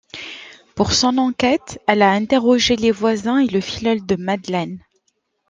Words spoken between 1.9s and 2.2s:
a